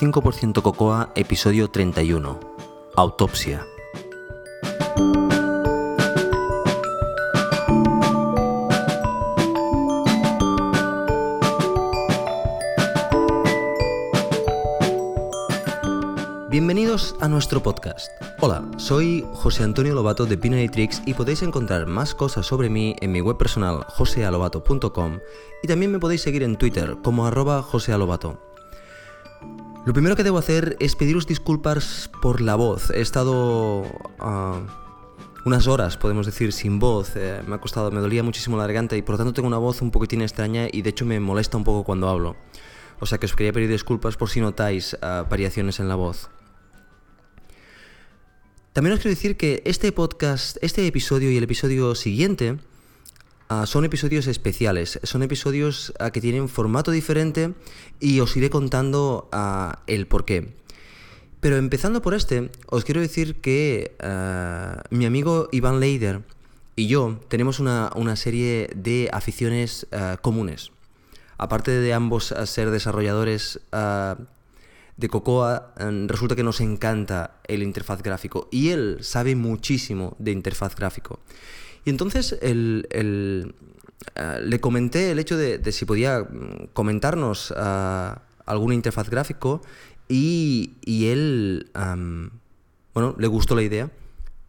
[0.00, 2.38] 95% Cocoa, episodio 31.
[2.96, 3.66] Autopsia.
[16.50, 18.10] Bienvenidos a nuestro podcast.
[18.40, 22.96] Hola, soy José Antonio Lobato de Binary Tricks y podéis encontrar más cosas sobre mí
[23.00, 25.20] en mi web personal josealobato.com
[25.62, 28.55] y también me podéis seguir en Twitter como arroba josealobato.
[29.86, 32.90] Lo primero que debo hacer es pediros disculpas por la voz.
[32.90, 33.84] He estado
[34.18, 34.60] ah,
[35.44, 37.12] unas horas, podemos decir, sin voz.
[37.14, 39.58] Eh, me ha costado, me dolía muchísimo la garganta y por lo tanto tengo una
[39.58, 42.34] voz un poquitín extraña y de hecho me molesta un poco cuando hablo.
[42.98, 46.30] O sea que os quería pedir disculpas por si notáis ah, variaciones en la voz.
[48.72, 52.58] También os quiero decir que este podcast, este episodio y el episodio siguiente
[53.48, 57.54] ah, son episodios especiales, son episodios ah, que tienen formato diferente
[58.00, 60.54] y os iré contando ah, el por qué.
[61.40, 63.94] Pero empezando por este, os quiero decir que
[64.90, 66.22] mi amigo Iván Leider
[66.74, 69.86] y yo tenemos una, una serie de aficiones
[70.22, 70.72] comunes.
[71.38, 73.60] Aparte de ambos ser desarrolladores
[74.96, 75.74] de Cocoa
[76.06, 81.20] resulta que nos encanta el interfaz gráfico y él sabe muchísimo de interfaz gráfico.
[81.86, 82.82] Y entonces eh,
[84.42, 89.62] le comenté el hecho de, si podía mm, comentarnos uh, alguna interfaz gráfico
[90.08, 91.70] y, él,
[92.92, 93.92] bueno, le gustó la idea,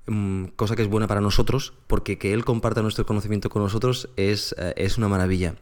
[0.08, 4.10] mm, cosa que es buena para nosotros, porque que él comparta nuestro conocimiento con nosotros
[4.16, 5.54] es, eh, es una maravilla.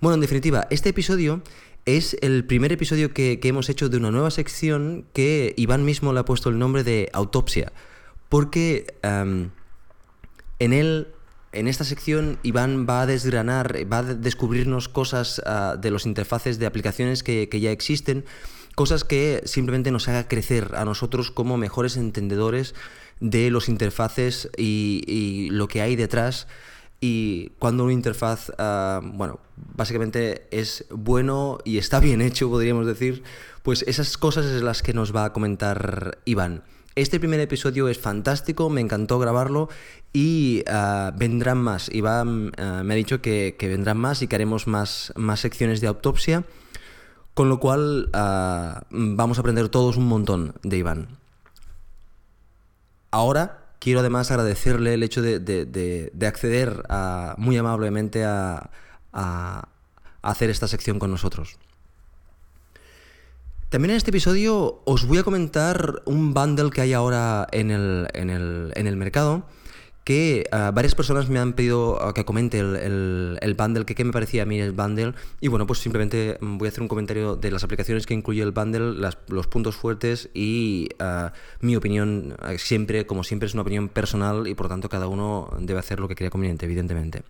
[0.00, 1.40] Bueno, en definitiva, este episodio
[1.84, 6.18] es el primer episodio que, hemos hecho de una nueva sección que Iván mismo le
[6.18, 7.72] ha puesto el nombre de Autopsia.
[8.28, 8.86] Porque
[10.58, 11.08] en él,
[11.52, 16.58] en esta sección, Iván va a desgranar, va a descubrirnos cosas ah, de los interfaces
[16.58, 18.24] de aplicaciones que, ya existen,
[18.74, 22.74] cosas que simplemente nos haga crecer a nosotros como mejores entendedores
[23.20, 26.46] de los interfaces y lo que hay detrás
[27.04, 33.24] y cuando una interfaz, ah, bueno, básicamente es bueno y está bien hecho, podríamos decir,
[33.64, 36.62] pues esas cosas es las que nos va a comentar Iván.
[36.94, 39.70] Este primer episodio es fantástico, me encantó grabarlo
[40.12, 41.88] y ah, vendrán más.
[41.90, 45.86] Iván ah, me ha dicho que, vendrán más y que haremos más, más secciones de
[45.86, 46.44] autopsia,
[47.32, 48.10] con lo cual
[48.90, 51.08] vamos a aprender todos un montón de Iván.
[53.10, 56.82] Ahora quiero además agradecerle el hecho de, acceder
[57.38, 58.70] muy amablemente a,
[60.20, 61.56] hacer esta sección con nosotros.
[63.72, 68.06] También en este episodio os voy a comentar un bundle que hay ahora en el,
[68.12, 69.46] en el mercado
[70.04, 74.04] que ah, varias personas me han pedido ah, que comente el, el, bundle, que qué
[74.04, 75.14] me parecía a mí el bundle.
[75.40, 78.50] Y bueno, pues simplemente voy a hacer un comentario de las aplicaciones que incluye el
[78.50, 84.48] bundle, los puntos fuertes y ah, mi opinión, siempre, como siempre, es una opinión personal
[84.48, 87.22] y por tanto cada uno debe hacer lo que crea conveniente, evidentemente.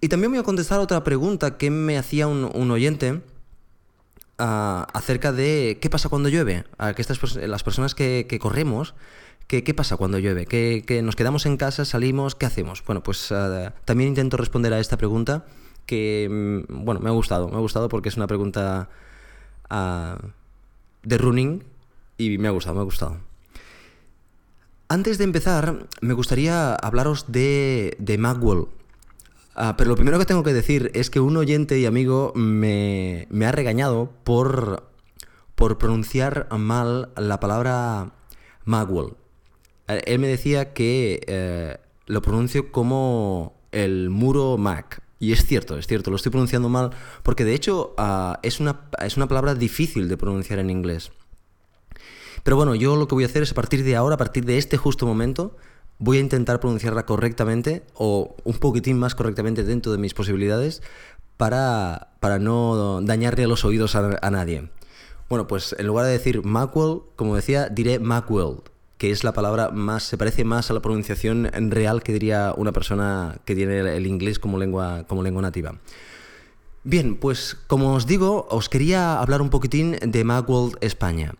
[0.00, 3.20] Y también voy a contestar otra pregunta que me hacía un oyente.
[4.38, 6.64] Acerca de qué pasa cuando llueve,
[6.94, 8.94] que estas, las personas que, que corremos
[9.46, 10.44] ¿Qué, pasa cuando llueve?
[10.44, 12.34] ¿Qué, nos quedamos en casa, salimos?
[12.34, 12.82] ¿Qué hacemos?
[12.84, 15.46] Bueno, pues eh, también intento responder a esta pregunta
[15.86, 16.28] que,
[16.68, 17.48] mm, bueno, me ha gustado.
[17.48, 18.90] Me ha gustado porque es una pregunta
[19.70, 20.18] ah,
[21.04, 21.62] de running
[22.18, 23.18] y me ha gustado, me ha gustado.
[24.88, 28.66] Antes de empezar, me gustaría hablaros de, de Magwell.
[29.58, 33.26] Ah, pero lo primero que tengo que decir es que un oyente y amigo me,
[33.42, 34.90] ha regañado por,
[35.54, 38.12] por pronunciar mal la palabra
[38.66, 39.14] Magwell.
[39.88, 45.02] Eh, él me decía que eh, lo pronuncio como el muro Mac.
[45.18, 46.90] Y es cierto, es cierto, lo estoy pronunciando mal,
[47.22, 51.12] porque de hecho ah, es, una, es una palabra difícil de pronunciar en inglés.
[52.42, 54.44] Pero bueno, yo lo que voy a hacer es a partir de ahora, a partir
[54.44, 55.56] de este justo momento,
[55.98, 60.82] voy a intentar pronunciarla correctamente o un poquitín más correctamente dentro de mis posibilidades
[61.36, 64.70] para, para no dañarle los oídos a, nadie.
[65.28, 68.58] Bueno, pues en lugar de decir Macwell, como decía, diré Macwell
[68.98, 72.72] que es la palabra más, se parece más a la pronunciación real que diría una
[72.72, 75.74] persona que tiene el inglés como lengua, como lengua nativa.
[76.82, 81.34] Bien, pues como os digo, os quería hablar un poquitín de Macworld España.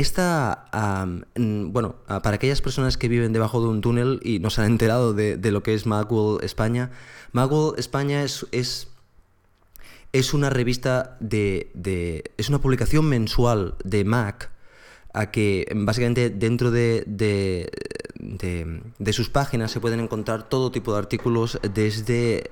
[0.00, 0.64] Esta,
[1.36, 5.12] bueno, para aquellas personas que viven debajo de un túnel y no se han enterado
[5.12, 6.90] de, lo que es Macworld España,
[7.32, 8.88] Macworld España es, es,
[10.14, 14.50] es una revista de, de, es una publicación mensual de Mac
[15.12, 21.60] a que básicamente dentro de, de, sus páginas se pueden encontrar todo tipo de artículos,
[21.74, 22.50] desde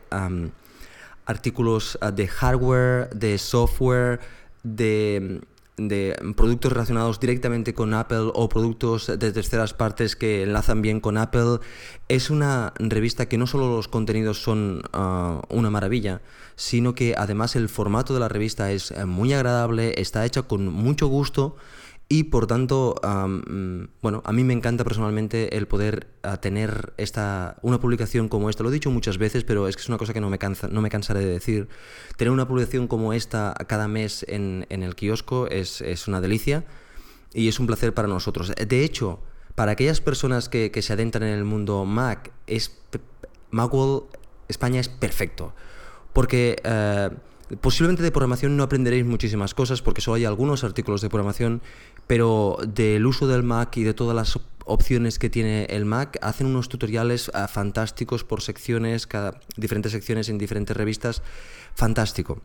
[1.24, 4.20] artículos ah, de hardware, de software,
[4.64, 5.40] de
[5.78, 11.16] de productos relacionados directamente con Apple o productos de terceras partes que enlazan bien con
[11.16, 11.60] Apple.
[12.08, 16.20] Es una revista que no solo los contenidos son ah, una maravilla,
[16.56, 20.66] sino que además el formato de la revista es eh, muy agradable, está hecha con
[20.66, 21.56] mucho gusto
[22.10, 27.58] y por tanto, mm, bueno, a mí me encanta personalmente el poder ah, tener esta,
[27.60, 28.62] una publicación como esta.
[28.62, 30.68] Lo he dicho muchas veces, pero es que es una cosa que no me, cansa,
[30.68, 31.68] no me cansaré de decir.
[32.16, 36.64] Tener una publicación como esta cada mes en, el kiosco es, una delicia
[37.34, 38.54] y es un placer para nosotros.
[38.54, 39.20] De hecho,
[39.54, 42.74] para aquellas personas que, se adentran en el mundo Mac, es,
[43.50, 44.04] Macworld
[44.48, 45.52] España es perfecto.
[46.14, 46.56] Porque...
[46.64, 47.10] Eh,
[47.62, 51.62] Posiblemente de programación no aprenderéis muchísimas cosas porque solo hay algunos artículos de programación,
[52.08, 56.46] pero del uso del Mac y de todas las opciones que tiene el Mac, hacen
[56.46, 61.22] unos tutoriales ah, fantásticos por secciones, cada, diferentes secciones en diferentes revistas,
[61.74, 62.40] fantástico.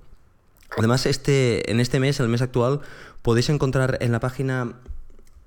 [0.77, 2.81] Además, este, en este mes, el mes actual,
[3.21, 4.74] podéis encontrar en la página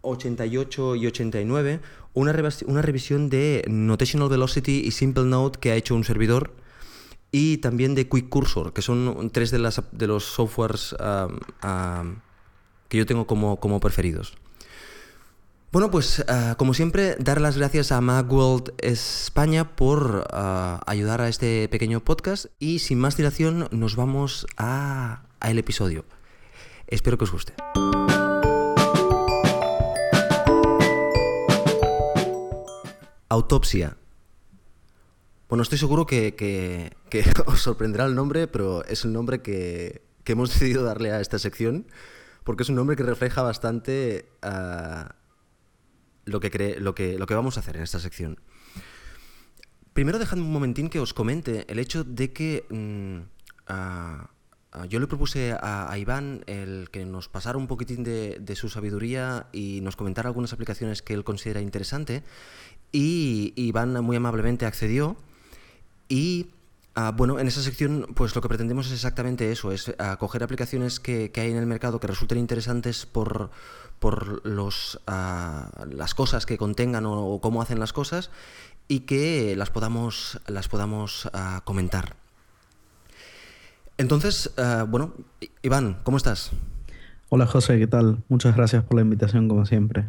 [0.02, 1.80] 88 y 89
[2.14, 2.34] una,
[2.66, 6.52] una revisión de Notational Velocity y Simple Note que ha hecho un servidor
[7.32, 10.94] y también de Quick Cursor, que son tres de, las, de los softwares
[12.88, 14.36] que yo tengo como, como preferidos.
[15.72, 21.28] Bueno, pues ah, como siempre, dar las gracias a Macworld España por ah, ayudar a
[21.28, 26.04] este pequeño podcast y sin más dilación nos vamos a, el episodio.
[26.86, 27.54] Espero que os guste.
[33.28, 33.96] Autopsia
[35.48, 36.92] bueno, estoy seguro que,
[37.46, 41.86] os sorprenderá el nombre, pero es un nombre que, hemos decidido darle a esta sección
[42.46, 45.16] porque es un nombre que refleja bastante ah,
[46.24, 48.38] lo, que lo, que, lo que vamos a hacer en esta sección.
[49.92, 53.28] Primero dejadme un momentín que os comente el hecho de que mm,
[53.66, 54.30] ah,
[54.70, 58.68] ah, yo le propuse a, Iván el que nos pasara un poquitín de, de, su
[58.68, 62.22] sabiduría y nos comentara algunas aplicaciones que él considera interesante
[62.92, 65.16] y Iván muy amablemente accedió
[66.08, 66.50] y
[66.96, 70.42] ah, bueno, en esa sección, pues lo que pretendemos es exactamente eso, es uh, coger
[70.42, 73.50] aplicaciones que, hay en el mercado que resulten interesantes por,
[74.00, 78.30] por los, ah, las cosas que contengan o, cómo hacen las cosas
[78.88, 81.28] y que las podamos, las podamos
[81.64, 82.16] comentar.
[83.98, 84.52] Entonces,
[84.88, 85.14] bueno,
[85.62, 86.52] Iván, ¿cómo estás?
[87.28, 88.22] Hola José, ¿qué tal?
[88.28, 90.06] Muchas gracias por la invitación como siempre.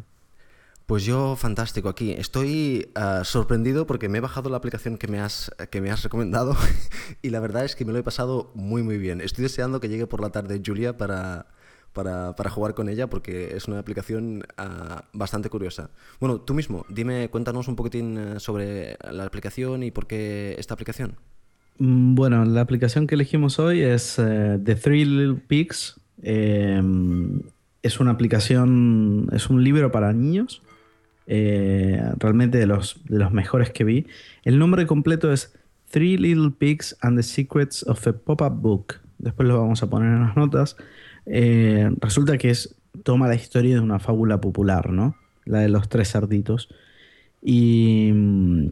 [0.88, 2.12] Pues yo fantástico aquí.
[2.12, 6.02] Estoy ah, sorprendido porque me he bajado la aplicación que me has, que me has
[6.02, 6.56] recomendado
[7.22, 9.20] y la verdad es que me lo he pasado muy muy bien.
[9.20, 11.48] Estoy deseando que llegue por la tarde Julia para,
[11.92, 15.90] para, jugar con ella porque es una aplicación ah, bastante curiosa.
[16.22, 20.74] Bueno, tú mismo, dime, cuéntanos un poquitín eh, sobre la aplicación y por qué esta
[20.74, 21.18] aplicación.
[21.80, 26.00] Mm, bueno, la aplicación que elegimos hoy es eh, The Three Little Pigs.
[26.22, 27.42] Em,
[27.84, 30.62] es una aplicación, es un libro para niños
[31.28, 34.08] eh, realmente de los, de los mejores que vi.
[34.44, 35.54] El nombre completo es
[35.92, 38.96] Three Little Pigs and the Secrets of a Pop-Up Book.
[39.18, 40.78] Después lo vamos a poner en las notas.
[41.26, 45.16] Eh, resulta que es, toma la historia de una fábula popular, ¿no?
[45.46, 46.70] La de los tres cerditos.
[47.42, 48.68] Y mm,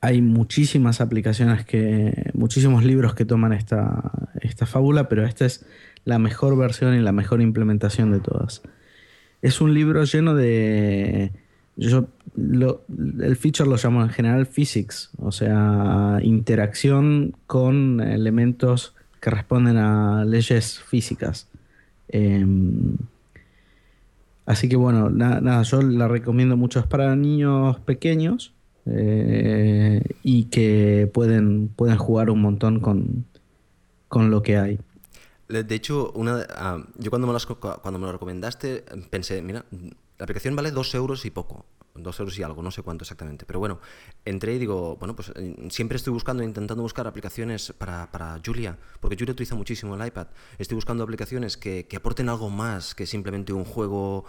[0.00, 5.66] hay muchísimas aplicaciones que, muchísimos libros que toman esta, esta fábula, pero esta es
[6.04, 8.62] la mejor versión y la mejor implementación de todas.
[9.42, 11.32] Es un libro lleno de
[11.76, 12.08] yo
[13.20, 20.24] el feature lo llamo en general physics, o sea, interacción con elementos que responden a
[20.24, 21.48] leyes físicas.
[22.08, 22.96] Em,
[24.46, 26.80] así que bueno, nada, yo la recomiendo mucho.
[26.80, 28.54] Es para niños pequeños
[28.86, 33.26] eh, y que pueden, pueden jugar un montón con,
[34.08, 34.78] con lo que hay.
[35.48, 39.64] De hecho, una, ah, yo cuando me, cuando me lo recomendaste pensé, mira,
[40.20, 41.64] la aplicación vale dos euros y poco.
[41.94, 43.46] Dos euros y algo, no sé cuánto exactamente.
[43.46, 43.80] Pero bueno,
[44.26, 48.76] entré y digo, bueno, pues eh, siempre estoy buscando, intentando buscar aplicaciones para, para Julia,
[49.00, 50.26] porque Julia utiliza muchísimo el iPad.
[50.58, 54.26] Estoy buscando aplicaciones que, aporten algo más que simplemente un juego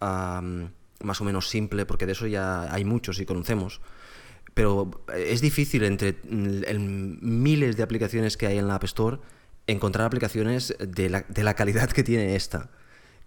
[0.00, 3.80] más o menos simple, porque de eso ya hay muchos y conocemos.
[4.54, 9.18] Pero es difícil entre miles de aplicaciones que hay en la App Store
[9.66, 12.70] encontrar aplicaciones de la, de la calidad que tiene esta.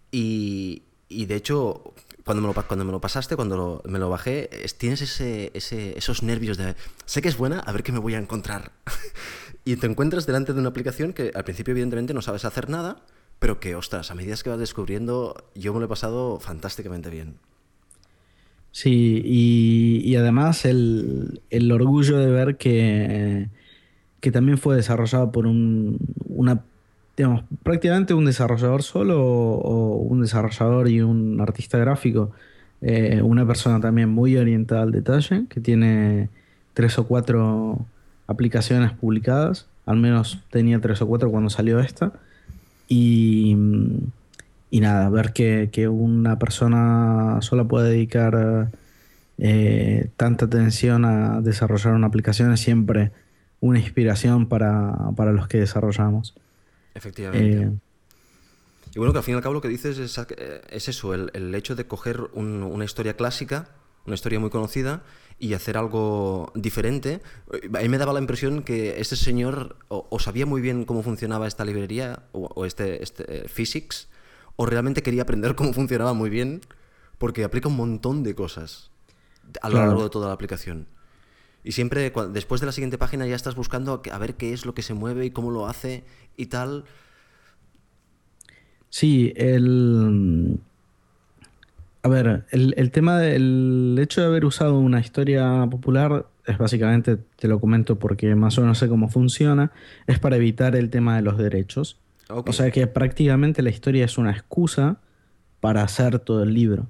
[0.09, 1.93] Y, y de hecho,
[2.25, 6.57] cuando me lo, cuando me lo pasaste, cuando me lo bajé, tienes ese, esos nervios
[6.57, 8.71] de, sé que es buena, a ver qué me voy a encontrar.
[9.65, 13.05] y te encuentras delante de una aplicación que al principio evidentemente no sabes hacer nada,
[13.39, 17.37] pero que, ostras, a medida que vas descubriendo, yo me lo he pasado fantásticamente bien.
[18.71, 23.49] Sí, y, además el, orgullo de ver que,
[24.19, 26.63] que también fue desarrollado por un, una
[27.17, 32.31] digamos, prácticamente un desarrollador solo o, un desarrollador y un artista gráfico.
[32.81, 36.29] Eh, una persona también muy orientada al detalle, que tiene
[36.75, 37.85] tres o cuatro
[38.27, 42.13] aplicaciones publicadas, al menos tenía tres o cuatro cuando salió esta.
[42.87, 43.57] Y,
[44.69, 48.69] y nada, ver que, que, una persona sola puede dedicar
[49.39, 53.11] eh, tanta atención a desarrollar una aplicación es siempre
[53.59, 56.35] una inspiración para, para los que desarrollamos.
[56.97, 57.57] Efectivamente.
[57.57, 57.71] Eh,
[58.95, 61.55] y bueno, que al fin y al cabo lo que dices es, eh, eso, el,
[61.55, 63.69] hecho de coger una historia clásica,
[64.05, 65.03] una historia muy conocida,
[65.39, 67.21] y hacer algo diferente.
[67.75, 71.47] A mí me daba la impresión que este señor o, sabía muy bien cómo funcionaba
[71.47, 74.07] esta librería o, este, este Physics,
[74.55, 76.61] o realmente quería aprender cómo funcionaba muy bien,
[77.19, 78.89] porque aplica un montón de cosas
[79.61, 80.87] a lo largo de toda la aplicación.
[81.67, 84.73] Y siempre, después de la siguiente página, ya estás buscando a ver qué es lo
[84.73, 86.05] que se mueve y cómo lo hace
[86.37, 86.85] y tal.
[88.89, 90.61] Sí, el.
[92.03, 97.49] A ver, el, tema del hecho de haber usado una historia popular es básicamente, te
[97.49, 99.73] lo comento porque más o menos sé cómo funciona,
[100.07, 101.97] es para evitar el tema de los derechos.
[102.29, 105.01] O sea que prácticamente la historia es una excusa
[105.59, 106.87] para hacer todo el libro.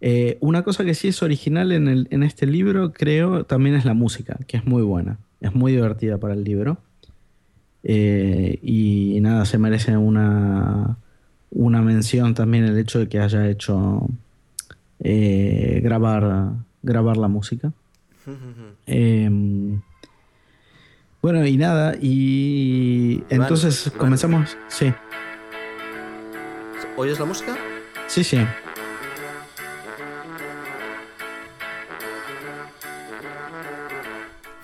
[0.00, 4.38] Eh, una cosa que sí es original en, este libro, creo, también es la música,
[4.46, 5.18] que es muy buena.
[5.40, 6.78] Es muy divertida para el libro.
[7.82, 10.98] Eh, y, nada, se merece una,
[11.50, 14.08] una mención también el hecho de que haya hecho
[15.00, 16.52] eh, grabar,
[16.82, 17.72] grabar la música.
[18.90, 19.82] Em,
[21.20, 24.56] bueno, y nada, y entonces comenzamos.
[24.68, 24.94] Sí.
[26.96, 27.54] ¿Oyes la música?
[28.06, 28.38] Sí, sí.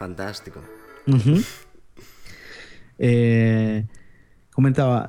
[0.05, 0.61] Fantástico.
[2.99, 3.87] Eh,
[4.53, 5.09] comentaba,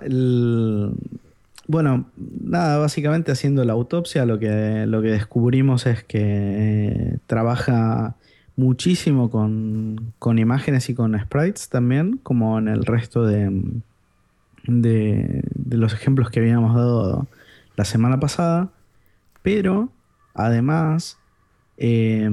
[1.67, 8.15] bueno, nada, básicamente haciendo la autopsia lo que, lo que descubrimos es que trabaja
[8.55, 13.51] muchísimo con, imágenes y con sprites también, como en el resto de,
[14.63, 17.27] de, los ejemplos que habíamos dado
[17.75, 18.69] la semana pasada,
[19.41, 19.89] pero
[20.33, 21.17] además
[21.77, 22.29] eh,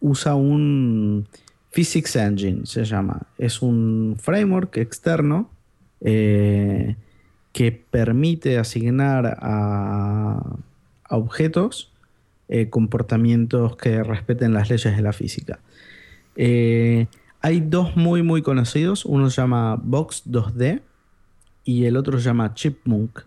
[0.00, 1.28] usa un
[1.72, 3.22] Physics Engine se llama.
[3.38, 5.50] Es un framework externo
[6.02, 6.96] eh,
[7.52, 10.58] que permite asignar a,
[11.08, 11.90] objetos
[12.48, 15.60] eh, comportamientos que respeten las leyes de la física.
[16.36, 17.06] Eh,
[17.40, 19.06] hay dos muy muy conocidos.
[19.06, 20.82] Uno se llama Box 2D
[21.64, 23.20] y el otro se llama Chipmunk.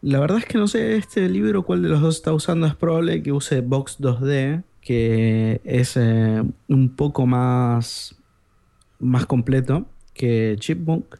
[0.00, 2.66] La verdad es que no sé este libro cuál de los dos está usando.
[2.66, 8.14] Es probable que use Box 2D que es eh, un poco más,
[9.00, 11.16] más completo que Chipmunk.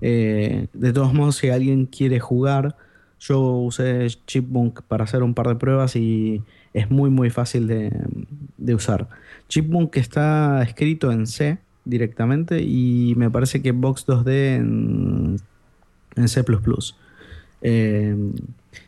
[0.00, 2.76] Eh, de todos modos, si alguien quiere jugar,
[3.20, 6.42] yo usé Chipmunk para hacer un par de pruebas y
[6.74, 9.08] es muy muy fácil de, usar.
[9.48, 15.36] Chipmunk está escrito en C directamente y me parece que Box 2D en,
[16.16, 16.44] en C⁇
[17.62, 18.16] eh,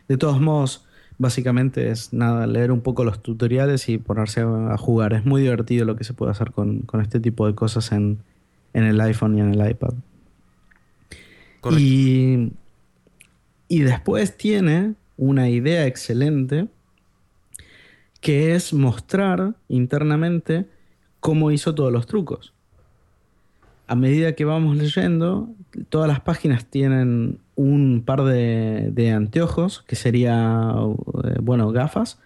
[0.08, 0.84] de todos modos,
[1.18, 5.12] básicamente es nada, leer un poco los tutoriales y ponerse a, jugar.
[5.12, 8.20] Es muy divertido lo que se puede hacer con, este tipo de cosas en,
[8.72, 9.94] el iPhone y en el iPad.
[11.76, 12.52] Y,
[13.66, 16.68] y después tiene una idea excelente
[18.20, 20.66] que es mostrar internamente
[21.20, 22.54] cómo hizo todos los trucos.
[23.86, 25.48] A medida que vamos leyendo,
[25.88, 30.72] todas las páginas tienen un par de, anteojos, que sería,
[31.24, 32.20] eh, bueno, gafas,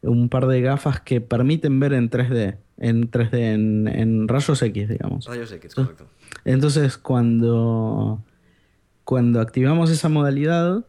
[0.00, 5.26] un par de gafas que permiten ver en 3D, en 3D, en, rayos X, digamos.
[5.26, 6.06] Rayos X, correcto.
[6.46, 8.22] Entonces, cuando,
[9.04, 10.82] cuando activamos esa modalidad,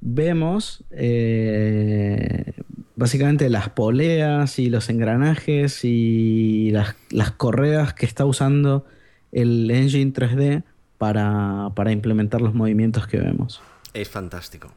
[0.00, 2.54] vemos eh,
[2.96, 8.86] básicamente las poleas y los engranajes y las, las correas que está usando
[9.32, 10.62] el engine 3D
[10.98, 13.62] para, implementar los movimientos que vemos.
[13.94, 14.68] Es fantástico.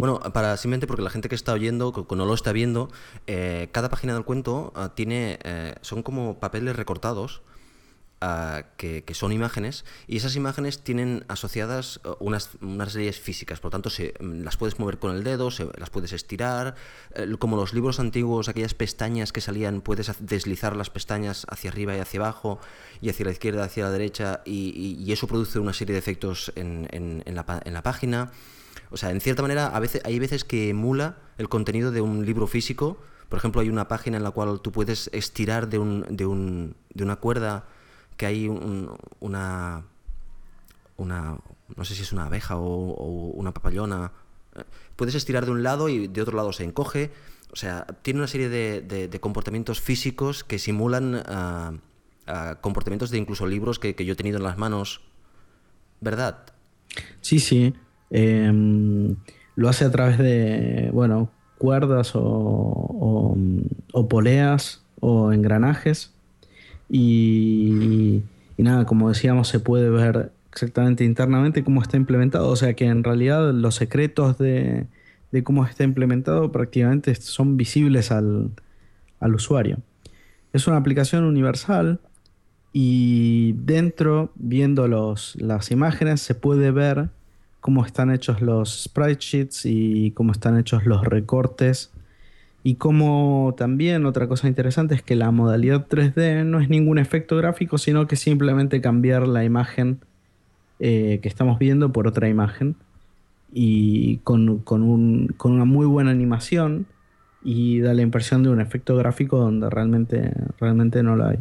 [0.00, 2.90] Bueno, para simplemente porque la gente que está oyendo, que no lo está viendo,
[3.28, 7.42] eh, cada página del cuento ah, tiene, eh, son como papeles recortados
[8.76, 13.70] que, son imágenes y esas imágenes tienen asociadas uh, unas, unas leyes físicas, por lo
[13.72, 16.74] tanto se, mm, las puedes mover con el dedo, se, las puedes estirar,
[17.14, 21.96] eh, como los libros antiguos, aquellas pestañas que salían, puedes deslizar las pestañas hacia arriba
[21.96, 22.60] y hacia abajo
[23.00, 26.88] y hacia la izquierda, hacia la derecha y, eso produce una serie de efectos en,
[26.90, 28.30] en, la, en la página.
[28.90, 32.24] O sea, en cierta manera, a veces, hay veces que emula el contenido de un
[32.24, 32.98] libro físico.
[33.28, 36.76] Por ejemplo, hay una página en la cual tú puedes estirar de, un, de, un,
[36.94, 37.66] de una cuerda
[38.22, 39.82] que hay una
[40.96, 41.38] una,
[41.76, 44.12] no sé si es una abeja o, una papallona.
[44.54, 44.62] Eh,
[44.94, 47.10] puedes estirar de un lado y de otro lado se encoge.
[47.52, 51.72] O sea, tiene una serie de, comportamientos físicos que simulan ah,
[52.28, 55.00] ah, comportamientos de incluso libros que, yo he tenido en las manos.
[56.00, 56.44] ¿Verdad?
[57.20, 57.74] Sí, sí.
[58.10, 59.16] Em,
[59.56, 63.36] lo hace a través de, bueno, cuerdas o,
[64.08, 66.14] poleas o engranajes.
[66.94, 68.22] Y,
[68.58, 72.50] nada, como decíamos, se puede ver exactamente internamente cómo está implementado.
[72.50, 74.86] O sea que en realidad los secretos de,
[75.42, 78.50] cómo está implementado prácticamente son visibles al,
[79.20, 79.78] usuario.
[80.52, 81.98] Es una aplicación universal
[82.74, 87.08] y dentro, viendo las imágenes, se puede ver
[87.60, 91.90] cómo están hechos los sprite sheets y cómo están hechos los recortes.
[92.64, 97.36] Y como también otra cosa interesante es que la modalidad 3D no es ningún efecto
[97.36, 99.98] gráfico, sino que simplemente cambiar la imagen
[100.78, 102.76] eh, que estamos viendo por otra imagen
[103.52, 106.86] y con, con, un, con, una muy buena animación
[107.42, 111.38] y da la impresión de un efecto gráfico donde realmente, realmente no lo hay.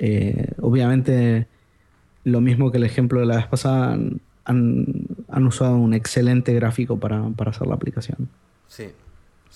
[0.00, 1.46] Eh, obviamente,
[2.24, 4.20] lo mismo que el ejemplo de la vez pasada, han,
[5.28, 8.28] han usado un excelente gráfico para, para hacer la aplicación.
[8.66, 8.88] Sí,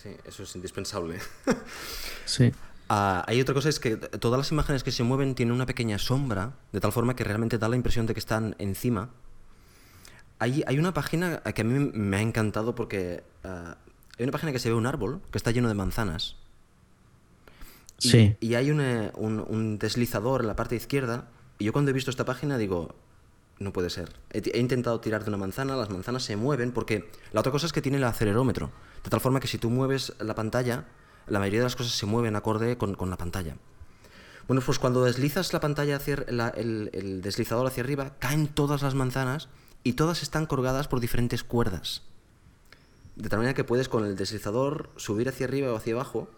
[0.02, 1.18] sí, eso es indispensable.
[2.24, 2.52] sí.
[2.88, 5.98] Ah, hay otra cosa, es que todas las imágenes que se mueven tienen una pequeña
[5.98, 9.10] sombra, de tal forma que realmente da la impresión de que están encima.
[10.38, 13.76] Hay, hay una página que a mí me ha encantado porque ah,
[14.18, 16.36] hay una página que se ve un árbol que está lleno de manzanas.
[18.00, 18.36] Y, sí.
[18.40, 18.80] Y hay un,
[19.16, 21.28] un, deslizador en la parte izquierda.
[21.58, 22.94] Y yo cuando he visto esta página digo,
[23.58, 24.12] no puede ser.
[24.30, 27.72] He, intentado tirar de una manzana, las manzanas se mueven porque la otra cosa es
[27.72, 28.70] que tiene el acelerómetro.
[29.04, 30.84] De tal forma que si tú mueves la pantalla,
[31.26, 33.56] la mayoría de las cosas se mueven acorde con, la pantalla.
[34.46, 36.14] Bueno, pues cuando deslizas la pantalla hacia
[36.56, 39.48] el, deslizador hacia arriba, caen todas las manzanas
[39.82, 42.02] y todas están colgadas por diferentes cuerdas.
[43.16, 46.30] De tal manera que puedes con el deslizador subir hacia arriba o hacia abajo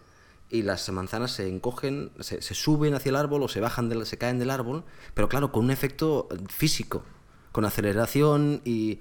[0.50, 4.38] y las manzanas se encogen, se, suben hacia el árbol o se bajan, se caen
[4.38, 4.84] del árbol,
[5.14, 7.04] pero claro, con un efecto físico,
[7.52, 9.00] con aceleración y,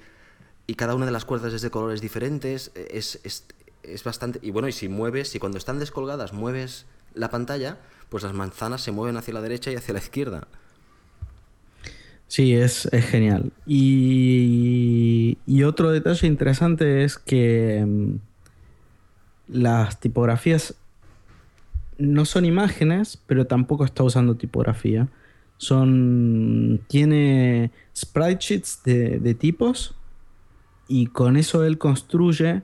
[0.68, 2.72] y cada una de las cuerdas es de colores diferentes.
[2.76, 3.46] Es, es,
[3.82, 4.40] es bastante...
[4.44, 6.86] Y bueno, y si mueves, si cuando están descolgadas mueves
[7.16, 10.48] la pantalla, pues las manzanas se mueven hacia la derecha y hacia la izquierda.
[12.28, 13.52] Sí, es, genial.
[13.66, 18.16] Y, y, otro detalle interesante es que mm,
[19.48, 20.76] las tipografías
[22.00, 25.08] no son imágenes, pero tampoco está usando tipografía.
[25.58, 26.82] Son.
[26.88, 29.94] Tiene sprite sheets de, de tipos
[30.88, 32.64] y con eso él construye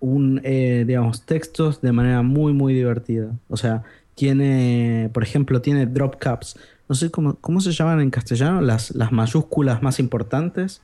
[0.00, 3.32] un, eh, digamos, textos de manera muy, muy divertida.
[3.48, 3.82] O sea,
[4.14, 6.58] tiene, por ejemplo, tiene drop caps.
[6.88, 10.82] No sé cómo, cómo se llaman en castellano, las, las mayúsculas más importantes.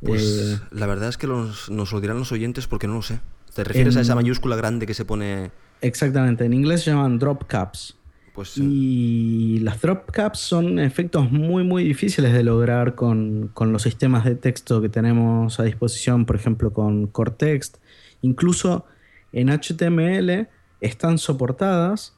[0.00, 3.18] Pues eh, la verdad es que nos lo dirán los oyentes porque no lo sé.
[3.54, 5.50] ¿Te refieres a esa mayúscula grande que se pone...?
[5.80, 7.96] Exactamente, en inglés se llaman drop caps.
[8.34, 13.82] Pues, Y las drop caps son efectos muy muy difíciles de lograr con, con, los
[13.82, 17.78] sistemas de texto que tenemos a disposición, por ejemplo con Cortext
[18.20, 18.84] Incluso
[19.32, 20.48] en HTML
[20.80, 22.14] están soportadas,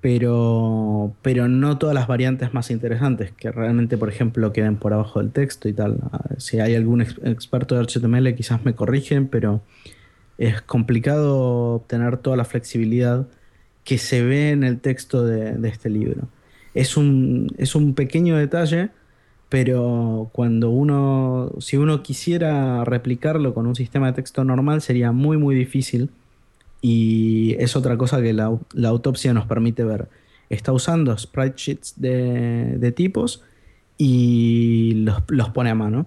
[0.00, 5.20] pero, pero no todas las variantes más interesantes, que realmente, por ejemplo, queden por abajo
[5.20, 5.98] del texto y tal.
[6.12, 9.62] Ah, si hay algún experto de HTML, quizás me corrigen, pero
[10.38, 13.26] es complicado obtener toda la flexibilidad
[13.84, 16.28] que se ve en el texto de, de este libro.
[16.74, 18.90] Es un, es un pequeño detalle
[19.54, 25.36] pero cuando uno, si uno quisiera replicarlo con un sistema de texto normal sería muy
[25.36, 26.10] muy difícil
[26.80, 28.46] y es otra cosa que la,
[28.84, 30.08] autopsia nos permite ver.
[30.50, 33.44] Está usando sprite sheets de, tipos
[33.96, 36.06] y los, pone a mano.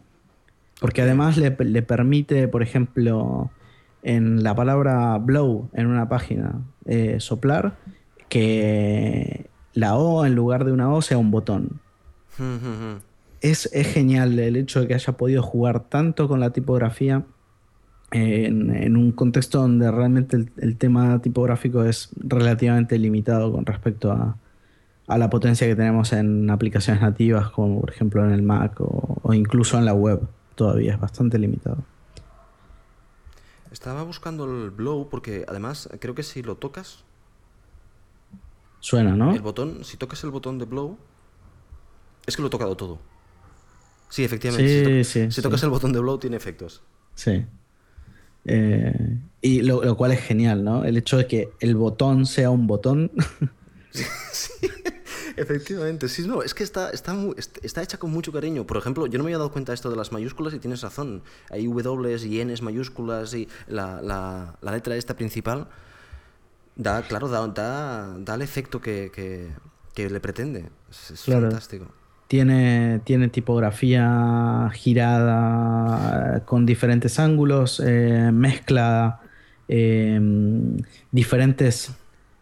[0.81, 3.49] Porque además le, permite, por ejemplo,
[4.07, 7.77] en la palabra blow en una página, eh, soplar,
[8.29, 11.79] que la O en lugar de una O sea un botón
[13.41, 17.23] es, genial el hecho de que haya podido jugar tanto con la tipografía
[18.11, 24.37] en, un contexto donde realmente el, tema tipográfico es relativamente limitado con respecto a,
[25.17, 29.33] la potencia que tenemos en aplicaciones nativas, como por ejemplo en el Mac o, o
[29.33, 30.21] incluso en la web.
[30.55, 31.77] Todavía es bastante limitado.
[33.77, 37.03] Estaba buscando el Blow porque además creo que si lo tocas...
[38.79, 39.35] Suena, ¿no?
[39.35, 40.97] El botón, si tocas el botón de Blow,
[42.25, 42.97] es que lo he tocado todo.
[44.09, 45.03] Sí, efectivamente.
[45.03, 46.81] si, tocas el botón de blow tiene efectos.
[47.13, 47.45] Sí.
[48.45, 50.83] Eh, y lo, cual es genial, ¿no?
[50.83, 53.11] El hecho de que el botón sea un botón.
[53.91, 54.71] sí,
[55.37, 57.15] Efectivamente, sí, no, es que está, está,
[57.61, 58.65] está hecha con mucho cariño.
[58.65, 60.81] Por ejemplo, yo no me había dado cuenta de esto de las mayúsculas y tienes
[60.81, 61.21] razón.
[61.51, 65.67] Hay W y N mayúsculas y la, la, la letra esta principal
[66.75, 69.11] da, claro, da, da, el efecto que,
[69.93, 70.69] que, le pretende.
[70.89, 71.85] Es, fantástico.
[72.27, 79.21] Tiene, tiene tipografía girada con diferentes ángulos, eh, mezcla
[79.67, 80.19] eh,
[81.11, 81.91] diferentes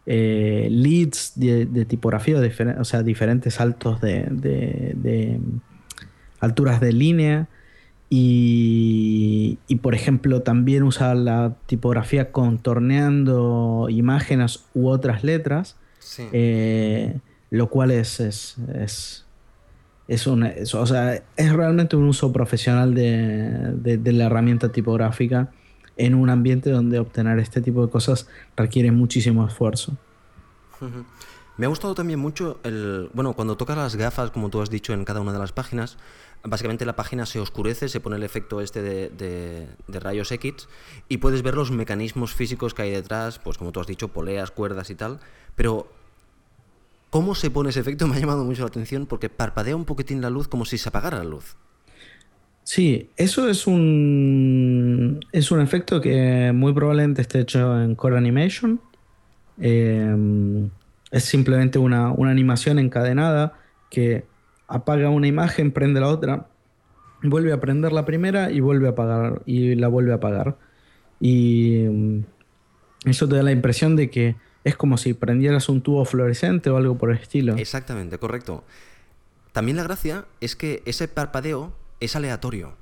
[0.05, 2.39] eh, leads de, tipografía,
[2.79, 5.39] o sea, diferentes saltos de,
[6.39, 7.47] alturas de línea.
[8.09, 15.75] Y, por ejemplo, también usa la tipografía contorneando imágenes u otras letras,
[17.49, 19.25] lo cual es, es
[20.07, 25.51] es, un, o sea, es realmente un uso profesional de, la herramienta tipográfica
[25.97, 29.97] en un ambiente donde obtener este tipo de cosas requiere muchísimo esfuerzo.
[31.57, 33.09] Me ha gustado también mucho el.
[33.13, 35.97] Bueno, cuando tocas las gafas, como tú has dicho en cada una de las páginas,
[36.43, 40.67] básicamente la página se oscurece, se pone el efecto este de, rayos X
[41.07, 44.51] y puedes ver los mecanismos físicos que hay detrás, pues como tú has dicho, poleas,
[44.51, 45.19] cuerdas y tal.
[45.55, 45.87] Pero
[47.11, 48.07] ¿Cómo se pone ese efecto?
[48.09, 50.89] Me ha llamado mucho la atención porque parpadea un poquitín la luz como si se
[50.89, 51.55] apagara la luz.
[52.65, 58.81] Sí, eso es un, es un efecto que muy probablemente esté hecho en Core Animation.
[59.59, 60.71] Em,
[61.11, 63.53] es simplemente una, animación encadenada
[63.91, 64.25] que
[64.67, 66.47] apaga una imagen, prende la otra,
[67.21, 70.57] vuelve a prender la primera y vuelve a apagar y la vuelve a apagar.
[71.19, 72.23] Y em,
[73.05, 76.77] eso te da la impresión de que es como si prendieras un tubo fluorescente o
[76.77, 77.57] algo por el estilo.
[77.57, 78.63] Exactamente, correcto.
[79.51, 82.75] También la gracia es que ese parpadeo es aleatorio.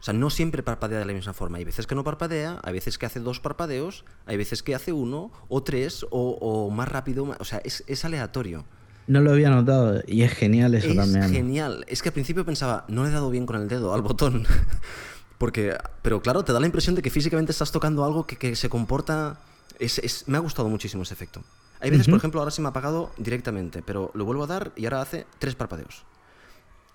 [0.00, 1.58] O sea, no siempre parpadea de la misma forma.
[1.58, 4.92] Hay veces que no parpadea, hay veces que hace dos parpadeos, hay veces que hace
[4.92, 7.36] uno o tres o, más rápido.
[7.38, 8.64] O sea, es, aleatorio.
[9.06, 11.24] No lo había notado y es genial eso también.
[11.24, 11.84] Es genial.
[11.86, 14.46] Es que al principio pensaba, no le he dado bien con el dedo al botón.
[15.38, 18.56] Porque, pero claro, te da la impresión de que físicamente estás tocando algo que, que
[18.56, 19.38] se comporta
[20.26, 21.42] me ha gustado muchísimo ese efecto.
[21.80, 24.72] Hay veces, por ejemplo, ahora se me ha apagado directamente, pero lo vuelvo a dar
[24.76, 26.04] y ahora hace tres parpadeos.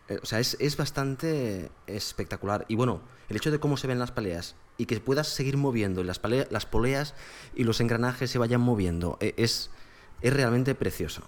[0.10, 2.65] Eh, o sea, es, bastante espectacular.
[2.68, 6.02] Y bueno, el hecho de cómo se ven las peleas y que puedas seguir moviendo
[6.02, 7.15] y las, las poleas
[7.56, 9.72] y los engranajes se vayan moviendo, eh, es,
[10.22, 11.24] es realmente precioso.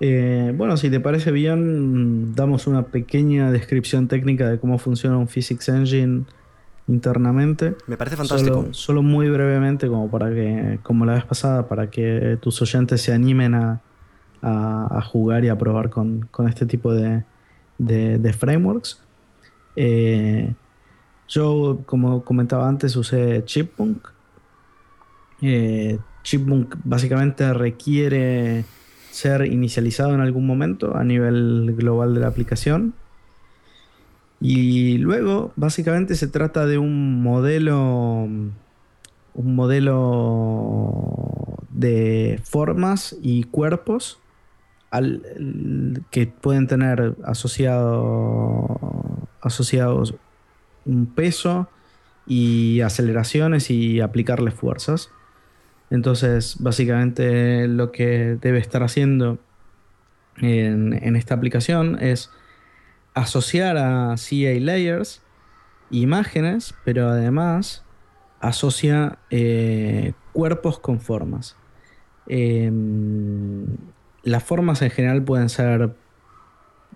[0.00, 5.28] Eh, bueno, si te parece bien, damos una pequeña descripción técnica de cómo funciona un
[5.28, 6.24] Physics Engine
[6.86, 7.76] internamente.
[7.86, 8.68] Me parece fantástico.
[8.72, 13.12] Solo, muy brevemente, como para que, como la vez pasada, para que tus oyentes se
[13.12, 13.80] animen a,
[15.10, 17.24] jugar y a probar con, este tipo de,
[18.38, 19.00] frameworks.
[19.76, 20.52] Eh,
[21.28, 24.08] yo, como comentaba antes, usé Chipmunk.
[25.42, 28.64] Eh, Chipmunk básicamente requiere
[29.10, 32.94] ser inicializado en algún momento a nivel global de la aplicación
[34.46, 38.28] y luego, básicamente, se trata de un modelo.
[39.36, 44.18] Un modelo de formas y cuerpos
[46.10, 48.78] que pueden tener asociado,
[49.40, 50.14] asociados
[50.84, 51.68] un peso
[52.26, 55.10] y aceleraciones y aplicarle fuerzas.
[55.90, 59.38] Entonces, básicamente lo que debe estar haciendo
[60.38, 62.30] en esta aplicación es
[63.14, 65.22] asociar a CA Layers
[65.90, 67.84] imágenes, pero además
[68.40, 71.56] asocia eh, cuerpos con formas.
[72.26, 73.66] Em,
[74.24, 75.94] las formas en general pueden ser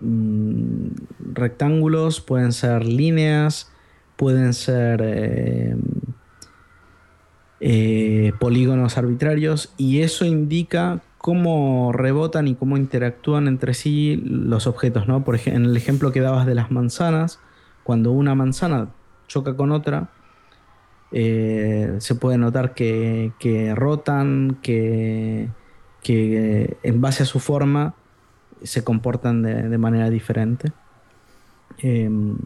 [0.01, 0.87] mm,
[1.33, 3.71] rectángulos, pueden ser líneas,
[4.15, 5.81] pueden ser em,
[7.61, 15.07] eh, polígonos arbitrarios y eso indica cómo rebotan y cómo interactúan entre sí los objetos,
[15.07, 15.23] ¿no?
[15.23, 17.39] Por ejemplo, en el ejemplo que dabas de las manzanas,
[17.83, 18.89] cuando una manzana
[19.27, 20.09] choca con otra,
[21.11, 23.33] eh, se puede notar que,
[23.75, 25.49] rotan, que,
[26.03, 27.93] en base a su forma
[28.63, 30.71] se comportan de, manera diferente.
[31.77, 32.37] Em,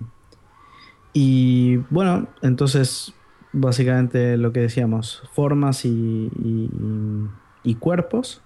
[1.14, 3.14] y bueno, entonces
[3.52, 6.30] básicamente lo que decíamos, formas y
[7.80, 8.42] cuerpos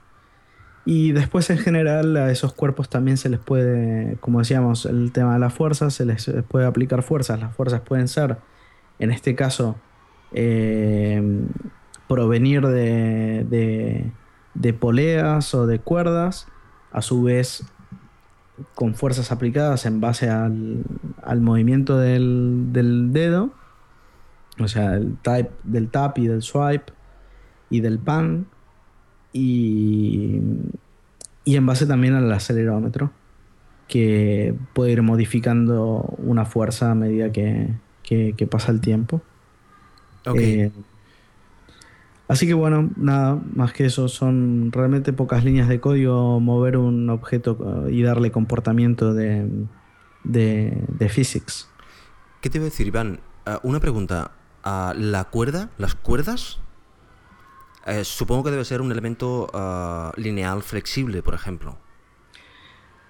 [0.89, 5.33] y después en general a esos cuerpos también se les puede, como decíamos, el tema
[5.33, 7.41] de las fuerzas, se les puede aplicar fuerzas.
[7.41, 8.37] Las fuerzas pueden ser,
[8.97, 9.75] en este caso,
[10.31, 11.21] eh,
[12.07, 14.11] provenir de, de,
[14.73, 16.47] poleas o de cuerdas,
[16.91, 17.65] a su vez
[18.73, 20.83] con fuerzas aplicadas en base al,
[21.41, 23.51] movimiento del, del, dedo,
[24.59, 26.91] o sea, el type, del tap y del swipe
[27.69, 28.47] y del pan
[29.31, 30.41] y,
[31.43, 33.11] y en base también al acelerómetro,
[33.87, 37.73] que puede ir modificando una fuerza a medida que,
[38.49, 39.21] pasa el tiempo.
[40.35, 40.71] Eh,
[42.27, 47.09] así que bueno, nada, más que eso, son realmente pocas líneas de código, mover un
[47.09, 49.47] objeto y darle comportamiento de,
[50.23, 51.69] de, physics.
[52.41, 53.19] ¿Qué te iba a decir, Iván?
[53.45, 54.31] Ah, una pregunta.
[54.63, 56.59] Ah, ¿La cuerda, las cuerdas,
[57.87, 61.77] eh, supongo que debe ser un elemento ah, lineal flexible, por ejemplo.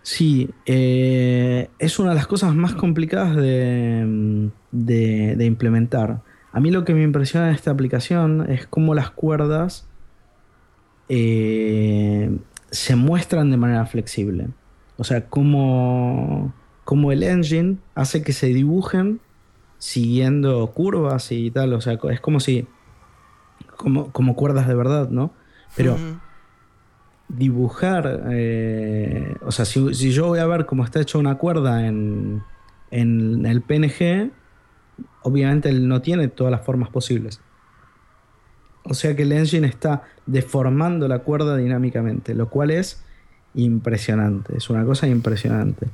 [0.04, 4.48] Sí, eh, es una de las cosas más complicadas de,
[5.40, 6.22] implementar.
[6.58, 9.86] A mí lo que me impresiona de esta aplicación es cómo las cuerdas
[11.08, 12.36] eh,
[12.72, 14.48] se muestran de manera flexible.
[14.98, 19.20] O sea, cómo, cómo el engine hace que se dibujen
[19.78, 21.74] siguiendo curvas y tal.
[21.74, 22.65] O sea, es como si
[23.76, 25.34] como, como cuerdas de verdad, ¿no?
[25.76, 25.96] Pero
[27.28, 32.41] dibujar, eh, o sea, si, yo voy a ver cómo está hecha una cuerda en,
[32.89, 34.32] en el PNG,
[35.28, 37.42] obviamente él no tiene todas las formas posibles.
[38.84, 43.04] O sea que el engine está deformando la cuerda dinámicamente, lo cual es
[43.54, 45.88] impresionante, es una cosa impresionante.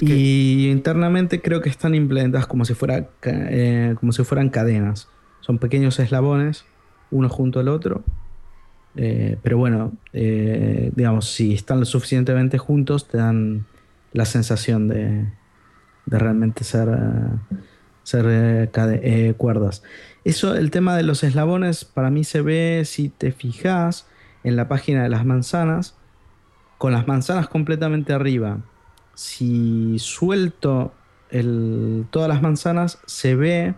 [0.00, 5.08] Y internamente creo que están implementadas como si, fuera, eh, como si fueran cadenas.
[5.40, 6.64] Son pequeños eslabones
[7.10, 8.04] uno junto al otro.
[8.96, 13.64] Eh, pero bueno, eh, digamos, si están lo suficientemente juntos, te dan
[14.12, 15.26] la sensación de,
[16.06, 16.88] de realmente ser,
[18.12, 19.82] eh, cuerdas.
[20.24, 24.06] Eso, el tema de los eslabones, para mí se ve, si te fijas,
[24.44, 25.96] en la página de las manzanas,
[26.78, 28.58] con las manzanas completamente arriba.
[29.14, 30.92] Si suelto
[31.30, 33.74] el, todas las manzanas, se ve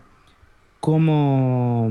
[0.81, 1.91] como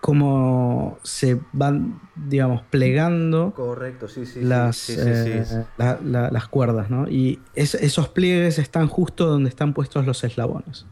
[0.00, 7.08] cómo se van, digamos, plegando Correcto, sí, sí, las, eh, las cuerdas, ¿no?
[7.08, 10.86] Y esos pliegues están justo donde están puestos los eslabones.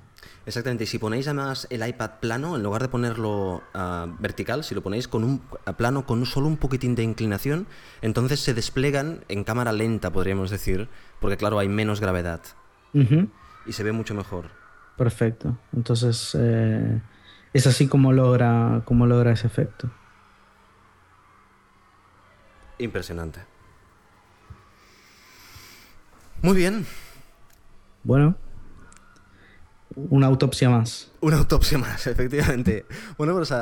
[0.49, 4.75] Exactamente, y si ponéis además el iPad plano, en lugar de ponerlo ah, vertical, si
[4.75, 5.43] lo ponéis con un
[5.77, 7.67] plano con solo un poquitín de inclinación,
[8.01, 10.89] entonces se desplegan en cámara lenta, podríamos decir,
[11.21, 12.41] porque claro, hay menos gravedad.
[12.95, 14.47] Y se ve mucho mejor.
[14.97, 15.59] Perfecto.
[15.77, 16.99] Entonces, eh,
[17.53, 19.91] es así como logra, como logra ese efecto.
[22.79, 23.41] Impresionante.
[26.43, 26.87] Muy bien.
[28.05, 28.37] Bueno,
[29.97, 31.11] una autopsia más.
[31.21, 32.87] Una autopsia más, efectivamente.
[33.17, 33.53] bueno, pues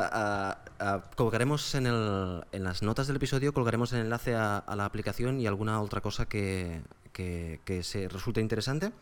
[1.15, 5.47] colgaremos en, el, en, las notas del episodio, colgaremos el enlace a, la aplicación y
[5.47, 8.93] alguna otra cosa que, que, se resulte interesante.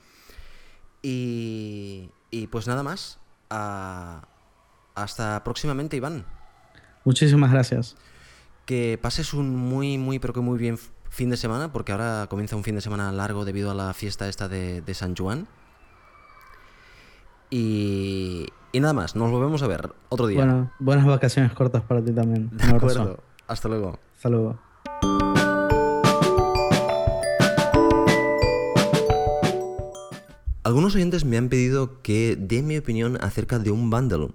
[1.02, 3.18] Y, y pues nada más.
[4.94, 6.24] Hasta próximamente, Iván.
[7.04, 7.96] Muchísimas gracias.
[8.64, 10.78] Que pases un muy, muy, pero que muy bien
[11.10, 14.28] fin de semana, porque ahora comienza un fin de semana largo debido a la fiesta
[14.28, 15.46] esta de, San Juan.
[17.50, 20.38] Y, y, nada más, nos volvemos a ver otro día.
[20.38, 22.50] Bueno, buenas vacaciones cortas para ti también.
[22.56, 23.22] De acuerdo.
[23.46, 23.98] Hasta luego.
[24.16, 24.58] Hasta luego.
[30.62, 34.30] Algunos oyentes me han pedido que dé mi opinión acerca de un bundle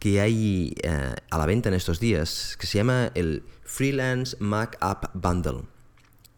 [0.00, 4.76] que hay eh, a la venta en estos días, que se llama el Freelance Mac
[4.80, 5.60] App Bundle.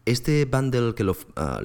[0.05, 1.61] Este bundle que lo, ah,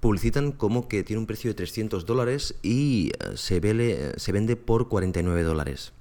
[0.00, 3.60] publicitan como que tiene un precio de 300 dólares y eh, se,
[4.16, 5.92] se vende por 49 dólares.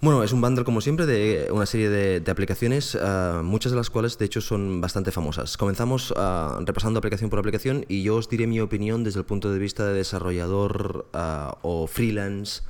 [0.00, 3.88] Bueno, es un bundle como siempre de una serie de, aplicaciones, ah, muchas de las
[3.88, 5.56] cuales de hecho son bastante famosas.
[5.56, 9.52] Comenzamos ah, repasando aplicación por aplicación y yo os diré mi opinión desde el punto
[9.52, 11.06] de vista de desarrollador
[11.62, 12.62] o freelance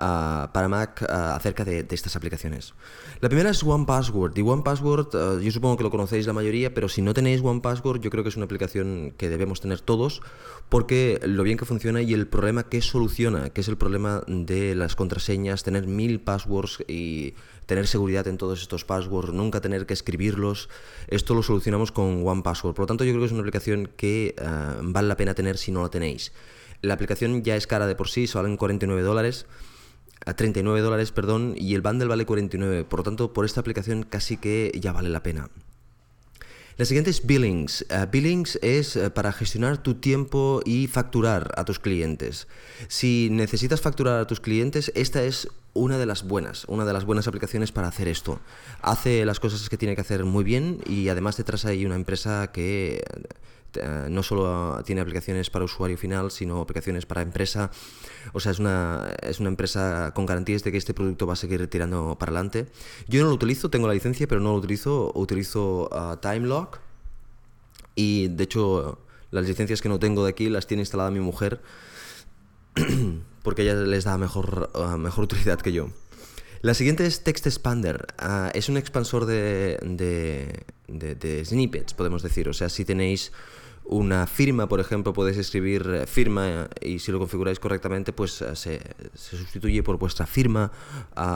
[0.00, 2.74] para Mac acerca de, estas aplicaciones.
[3.20, 4.36] La primera es One Password.
[4.38, 7.42] Y One Password, eh, yo supongo que lo conocéis la mayoría, pero si no tenéis
[7.42, 10.22] One Password, yo creo que es una aplicación que debemos tener todos,
[10.68, 14.74] porque lo bien que funciona y el problema que soluciona, que es el problema de
[14.74, 17.34] las contraseñas, tener mil passwords y
[17.66, 20.68] tener seguridad en todos estos passwords, nunca tener que escribirlos,
[21.08, 22.74] esto lo solucionamos con One Password.
[22.74, 24.44] Por lo tanto, yo creo que es una aplicación que eh,
[24.82, 26.32] vale la pena tener si no la tenéis.
[26.82, 29.46] La aplicación ya es cara de por sí, salen 49 dólares
[30.26, 32.84] a 39 dólares, perdón, y el bundle vale 49.
[32.84, 35.48] Por lo tanto, por esta aplicación casi que ya vale la pena.
[36.76, 37.84] La siguiente es Billings.
[37.90, 42.48] Eh, Billings es eh, para gestionar tu tiempo y facturar a tus clientes.
[42.88, 47.04] Si necesitas facturar a tus clientes, esta es una de las buenas, una de las
[47.04, 48.40] buenas aplicaciones para hacer esto.
[48.80, 52.50] Hace las cosas que tiene que hacer muy bien y además detrás hay una empresa
[52.50, 53.02] que
[53.74, 57.70] eh, no solo tiene aplicaciones para usuario final, sino aplicaciones para empresa.
[58.32, 61.36] O sea, es una, es una empresa con garantías de que este producto va a
[61.36, 62.66] seguir tirando para adelante.
[63.08, 65.12] Yo no lo utilizo, tengo la licencia, pero no lo utilizo.
[65.14, 66.78] Utilizo uh, TimeLock
[67.94, 68.98] y de hecho
[69.30, 71.60] las licencias que no tengo de aquí las tiene instalada mi mujer
[73.42, 75.90] porque ella les da mejor, uh, mejor utilidad que yo.
[76.62, 78.06] La siguiente es Text Expander.
[78.52, 82.50] Es un expansor de, de, de, snippets, podemos decir.
[82.50, 83.32] O sea, si tenéis
[83.90, 88.54] una firma, por ejemplo, podéis escribir eh, firma y si lo configuráis correctamente, pues uh,
[88.54, 88.80] se,
[89.14, 90.70] sustituye por vuestra firma.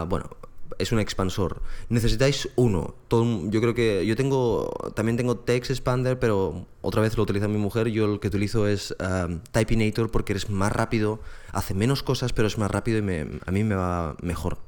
[0.08, 0.30] bueno,
[0.78, 1.60] es un expansor.
[1.88, 2.94] Necesitáis uno.
[3.10, 7.58] Yo creo que yo tengo también tengo Text Expander, pero otra vez lo utiliza mi
[7.58, 7.88] mujer.
[7.88, 11.20] Yo el que utilizo es um, Typinator porque es más rápido,
[11.52, 13.00] hace menos cosas, pero es más rápido y
[13.44, 14.58] a mí me va mejor.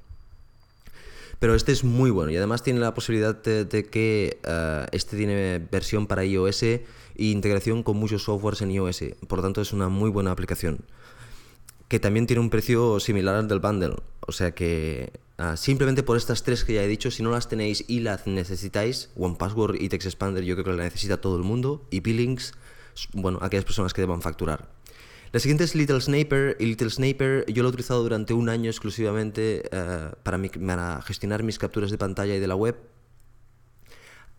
[1.39, 5.59] Pero este es muy bueno y además tiene la posibilidad de, que uh, este tiene
[5.71, 6.65] versión para iOS
[7.19, 9.05] e integración con muchos softwares en iOS.
[9.29, 10.85] Por lo tanto, es una muy buena aplicación.
[11.89, 13.95] Que también tiene un precio similar al del bundle.
[14.21, 17.49] O sea que uh, simplemente por estas tres que ya he dicho, si no las
[17.49, 21.45] tenéis y las necesitáis, OnePassword y Text Expander yo creo que la necesita todo el
[21.45, 21.87] mundo.
[21.91, 22.55] Y Billings,
[23.13, 24.69] bueno, aquellas personas que deban facturar.
[25.33, 26.57] La siguiente es Little Sniper.
[26.59, 31.43] Y Little Sniper yo lo he utilizado durante un año exclusivamente uh, para, para gestionar
[31.43, 32.77] mis capturas de pantalla y de la web.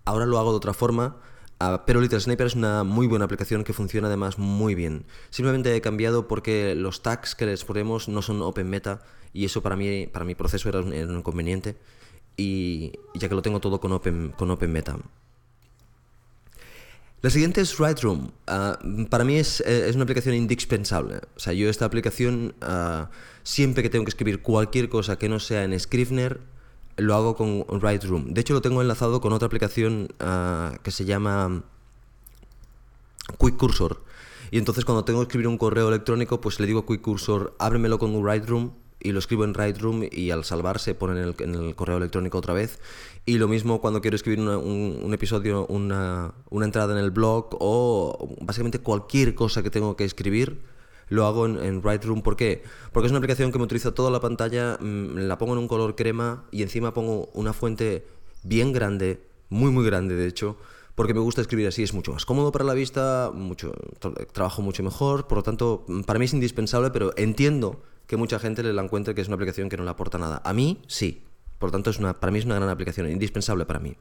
[0.05, 1.17] Ahora lo hago de otra forma.
[1.60, 5.06] Uh, pero Little Sniper es una muy buena aplicación que funciona además muy bien.
[5.32, 9.02] Simplemente he cambiado porque los tags que les ponemos no son Open Meta
[9.34, 11.76] y eso para mí, para mi proceso era un, inconveniente
[12.36, 14.98] y ya que lo tengo todo con Open, con open Meta.
[17.22, 18.32] La siguiente es Write.room.
[18.48, 21.22] Uh, para mí es, es, una aplicación indispensable.
[21.36, 23.08] O sea, yo esta aplicación, uh,
[23.41, 26.39] siempre que tengo que escribir cualquier cosa que no sea en Scrivener,
[26.97, 28.33] lo hago con Write.room.
[28.33, 31.63] De hecho, lo tengo enlazado con otra aplicación uh, que se llama
[33.39, 34.03] Quick Cursor.
[34.51, 37.99] Y entonces cuando tengo que escribir un correo electrónico, pues le digo Quick Cursor, ábremelo
[37.99, 42.38] con Write.room y lo escribo en Write.room y al salvarse pone en el, correo electrónico
[42.38, 42.79] otra vez.
[43.25, 47.49] Y lo mismo cuando quiero escribir un, un, episodio, una, una, entrada en el blog
[47.60, 50.62] o básicamente cualquier cosa que tengo que escribir,
[51.10, 51.82] lo hago en, en.
[51.82, 52.63] ¿Por qué?
[52.91, 55.67] Porque es una aplicación que me utiliza toda la pantalla, mmm, la pongo en un
[55.67, 58.06] color crema y encima pongo una fuente
[58.43, 60.58] bien grande, muy muy grande de hecho,
[60.96, 63.74] porque me gusta escribir así, es mucho más cómodo para la vista, mucho,
[64.34, 68.63] trabajo mucho mejor, por lo tanto, para mí es indispensable, pero entiendo que mucha gente
[68.63, 70.41] le la encuentre que es una aplicación que no le aporta nada.
[70.43, 71.24] A mí, sí.
[71.60, 73.96] Por lo tanto, es una, para mí es una gran aplicación, indispensable para mí.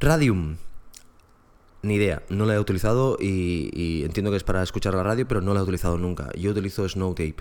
[0.00, 0.56] Radium.
[1.82, 5.40] Ni idea, no la he utilizado y, entiendo que es para escuchar la radio, pero
[5.40, 6.28] no la he utilizado nunca.
[6.36, 7.36] Yo utilizo Snowtape.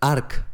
[0.00, 0.44] Arc.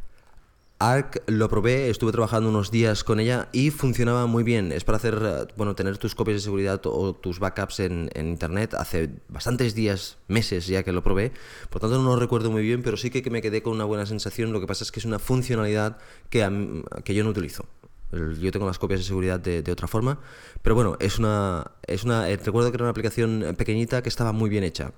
[0.81, 4.71] Arc lo probé, estuve trabajando unos días con ella y funcionaba muy bien.
[4.71, 8.75] Es para hacer, bueno, tener tus copias de seguridad o tus backups en, internet.
[8.75, 11.33] Hace bastantes días, meses ya que lo probé.
[11.71, 14.07] Por tanto, no lo recuerdo muy bien, pero sí que me quedé con una buena
[14.07, 14.53] sensación.
[14.53, 15.99] Lo que pasa es que es una funcionalidad
[16.31, 17.65] que, que yo no utilizo.
[18.13, 20.19] Yo tengo las copias de seguridad de, otra forma.
[20.63, 22.27] Pero bueno, es una, es una.
[22.27, 24.93] Recuerdo que era una aplicación pequeñita que estaba muy bien hecha.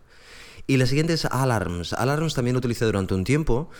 [0.66, 1.92] Y la siguiente es Alarms.
[1.94, 3.70] Alarms también lo utilicé durante un tiempo.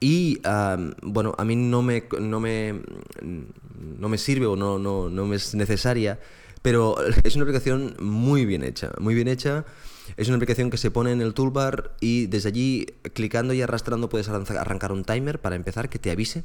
[0.00, 2.82] Y um, bueno, a mí no me, no me,
[3.22, 6.18] no me sirve o no, no, no me es necesaria,
[6.60, 9.64] pero es una aplicación muy bien hecha, muy bien hecha.
[10.16, 14.08] Es una aplicación que se pone en el toolbar y desde allí, clicando y arrastrando,
[14.08, 16.42] puedes arrancar un timer para empezar que te avise.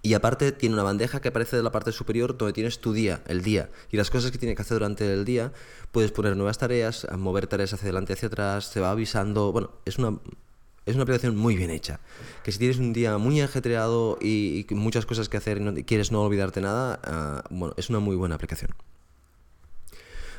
[0.00, 3.22] Y aparte tiene una bandeja que aparece de la parte superior donde tienes tu día,
[3.26, 5.52] el día, y las cosas que tienes que hacer durante el día.
[5.90, 9.50] Puedes poner nuevas tareas, mover tareas hacia adelante, hacia atrás, te va avisando.
[9.52, 10.18] Bueno, es una
[10.86, 12.00] es una aplicación muy bien hecha.
[12.42, 15.74] Que si tienes un día muy ajetreado y, y muchas cosas que hacer y no,
[15.84, 18.70] quieres no olvidarte nada, uh, bueno, es una muy buena aplicación.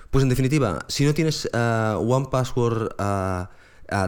[0.10, 3.48] Pues en definitiva, si no tienes uh, One Password, uh,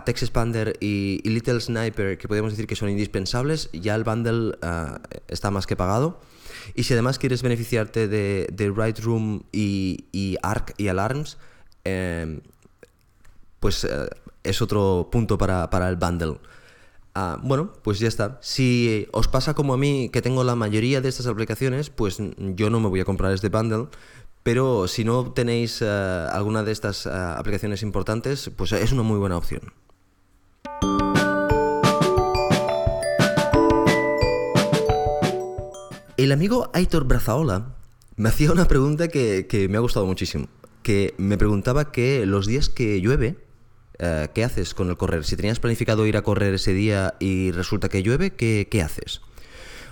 [0.06, 4.56] Text Expander y, Little Sniper, que podemos decir que son indispensables, ya el bundle
[5.28, 6.20] está más que pagado.
[6.76, 11.38] Y si además quieres beneficiarte de, de Write Room y, y Arc y Alarms,
[11.86, 12.42] eh,
[13.60, 14.10] pues eh,
[14.44, 16.38] es otro punto para, para el bundle.
[17.14, 18.40] Ah, bueno, pues ya está.
[18.42, 22.70] Si os pasa como a mí, que tengo la mayoría de estas aplicaciones, pues yo
[22.70, 23.88] no me voy a comprar este bundle.
[24.44, 25.86] Pero si no tenéis uh,
[26.32, 29.74] alguna de estas uh, aplicaciones importantes, pues es una muy buena opción.
[36.18, 37.76] El amigo Aitor Brazaola
[38.16, 40.48] me hacía una pregunta que, me ha gustado muchísimo.
[40.84, 43.38] Que me preguntaba que los días que llueve,
[44.02, 45.24] Uh, ¿qué haces con el correr?
[45.26, 49.22] Si tenías planificado ir a correr ese día y resulta que llueve, ¿qué, haces?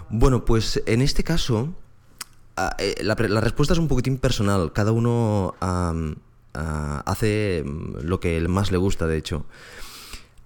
[0.10, 1.76] Bueno, pues en este caso,
[3.02, 4.72] la, la, respuesta es un poquitín personal.
[4.74, 5.56] Cada uno
[6.54, 9.46] Ah, hace mm, lo que más le gusta, de hecho.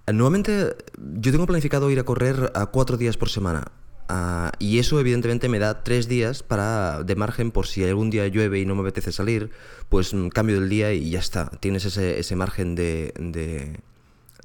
[0.06, 3.72] Nuevamente, yo tengo planificado ir a correr a cuatro días por semana.
[4.08, 8.28] Ah, y eso evidentemente me da tres días para de margen por si algún día
[8.28, 9.50] llueve y no me apetece salir,
[9.88, 11.50] pues mm, cambio del día y ya está.
[11.60, 13.80] Tienes ese, ese margen de, de,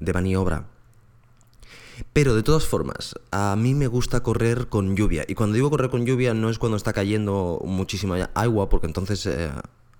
[0.00, 0.64] de maniobra.
[2.12, 5.24] Pero de todas formas, a mí me gusta correr con lluvia.
[5.28, 9.26] Y cuando digo correr con lluvia no es cuando está cayendo muchísima agua, porque entonces
[9.26, 9.50] eh,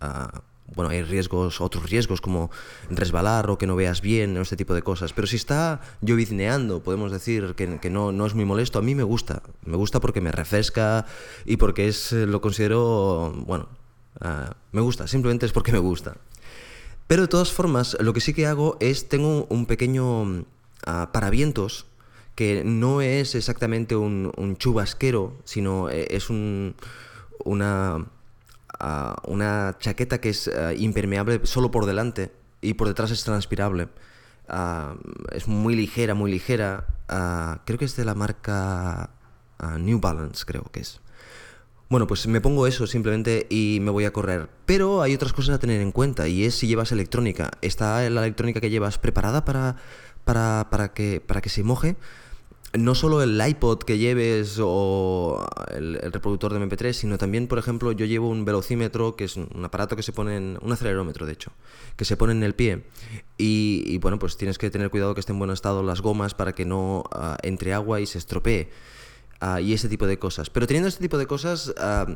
[0.00, 0.42] ah,
[0.74, 2.50] bueno, hay riesgos, otros riesgos como
[2.90, 5.12] resbalar o que no veas bien, este tipo de cosas.
[5.12, 9.02] Pero si está llovizneando, podemos decir que, no, no, es muy molesto, a mí me
[9.02, 9.42] gusta.
[9.64, 11.06] Me gusta porque me refresca
[11.44, 13.68] y porque es, eh, lo considero, bueno,
[14.20, 16.16] ah, me gusta, simplemente es porque me gusta.
[17.06, 20.44] Pero de todas formas, lo que sí que hago es, tengo un pequeño
[20.86, 21.86] ah, paravientos
[22.40, 26.74] que no es exactamente un, chubasquero, sino eh, es un,
[27.44, 28.06] una
[29.26, 32.32] una chaqueta que es eh, impermeable solo por delante
[32.62, 33.88] y por detrás es transpirable.
[34.48, 34.94] Ah,
[35.32, 36.86] es muy ligera, muy ligera.
[37.10, 39.10] Ah, creo que es de la marca
[39.58, 41.02] ah, New Balance, creo que es.
[41.90, 44.48] Bueno, pues me pongo eso simplemente y me voy a correr.
[44.64, 47.50] Pero hay otras cosas a tener en cuenta y es si llevas electrónica.
[47.60, 49.76] ¿Está la electrónica que llevas preparada para,
[50.24, 51.96] para, para, que, para que se moje?
[52.72, 55.44] No solo el iPod que lleves o
[55.74, 59.64] el, reproductor de MP3, sino también, por ejemplo, yo llevo un velocímetro, que es un
[59.64, 61.50] aparato que se pone en, un acelerómetro, de hecho,
[61.96, 62.84] que se pone en el pie.
[63.36, 66.52] Y, bueno, pues tienes que tener cuidado que estén en buen estado las gomas para
[66.52, 68.70] que no ah, entre agua y se estropee.
[69.40, 70.50] Ah, y ese tipo de cosas.
[70.50, 72.06] Pero teniendo este tipo de cosas, ah,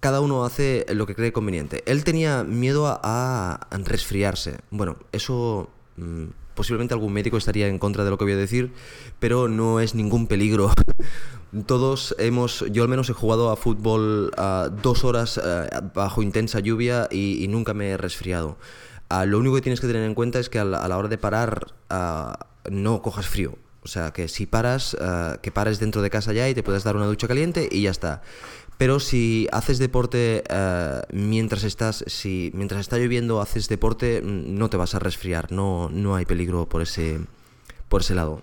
[0.00, 1.84] cada uno hace lo que cree conveniente.
[1.86, 4.58] Él tenía miedo a, resfriarse.
[4.70, 5.70] Bueno, eso...
[5.96, 6.26] Mm,
[6.56, 8.72] posiblemente algún médico estaría en contra de lo que voy a decir,
[9.20, 10.72] pero no es ningún peligro.
[11.66, 14.32] Todos hemos, yo al menos he jugado a fútbol
[14.82, 18.56] dos horas eh, bajo intensa lluvia y, nunca me he resfriado.
[19.08, 21.18] Ah, lo único que tienes que tener en cuenta es que a la, hora de
[21.18, 23.56] parar ah, no cojas frío.
[23.84, 26.82] O sea, que si paras, ah, que pares dentro de casa ya y te puedes
[26.82, 28.22] dar una ducha caliente y ya está.
[28.78, 34.68] Pero si haces deporte eh, mientras estás, si mientras está lloviendo haces deporte, mm, no
[34.68, 37.20] te vas a resfriar, no, no hay peligro por ese,
[37.88, 38.42] por ese lado.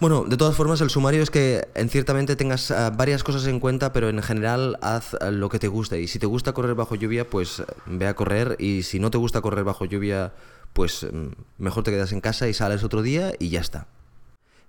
[0.00, 3.60] Bueno, de todas formas, el sumario es que en ciertamente tengas eh, varias cosas en
[3.60, 6.00] cuenta, pero en general haz eh, lo que te guste.
[6.00, 8.56] Y si te gusta correr bajo lluvia, pues ve a correr.
[8.58, 10.32] Y si no te gusta correr bajo lluvia,
[10.72, 13.86] pues mm, mejor te quedas en casa y sales otro día y ya está.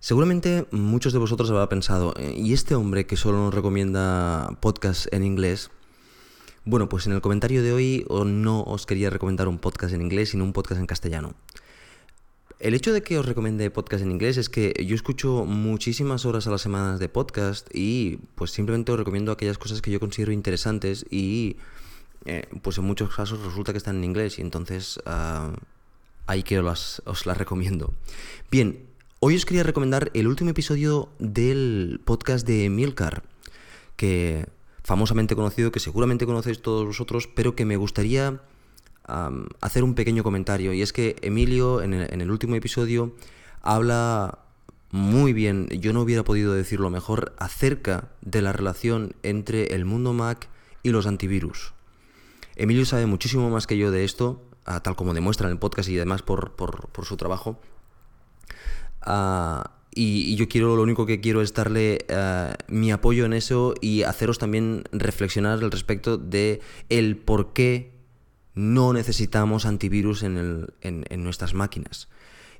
[0.04, 5.08] Seguramente muchos de vosotros habrán pensado, eh, ¿y este hombre que solo nos recomienda podcast
[5.14, 5.72] en inglés?
[6.66, 10.32] Bueno, pues en el comentario de hoy no os quería recomendar un podcast en inglés,
[10.32, 11.36] sino un podcast en castellano.
[12.60, 16.48] El hecho de que os recomiende podcast en inglés es que yo escucho muchísimas horas
[16.48, 20.34] a la semana de podcast y pues simplemente os recomiendo aquellas cosas que yo considero
[20.34, 21.56] interesantes y
[22.26, 25.56] eh, pues en muchos casos resulta que están en inglés y entonces uh,
[26.28, 27.94] ahí que os os las recomiendo.
[28.52, 28.93] Bien,
[29.26, 33.24] Hoy os quería recomendar el último episodio del podcast de Milcar,
[33.96, 34.50] que
[34.84, 38.42] famosamente conocido, que seguramente conocéis todos vosotros, pero que me gustaría
[39.62, 40.74] hacer un pequeño comentario.
[40.74, 43.16] Y es que Emilio, en el, último episodio,
[43.62, 44.40] habla
[44.92, 50.12] muy bien, yo no hubiera podido decirlo mejor, acerca de la relación entre el mundo
[50.12, 50.50] Mac
[50.84, 51.74] y los antivirus.
[52.58, 55.96] Emilio sabe muchísimo más que yo de esto, tal como demuestra en el podcast y
[55.96, 57.58] además por, por su trabajo.
[59.06, 63.76] Ah, y, yo quiero, lo único que quiero es darle ah, mi apoyo en eso
[63.82, 67.92] y haceros también reflexionar al respecto de el por qué
[68.56, 70.68] no necesitamos antivirus en,
[71.18, 72.10] nuestras máquinas.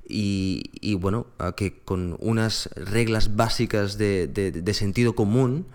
[0.06, 5.66] Y, bueno, que con unas reglas básicas de, de, sentido común